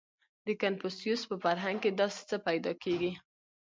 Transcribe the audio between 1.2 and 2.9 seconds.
په فرهنګ کې داسې څه پیدا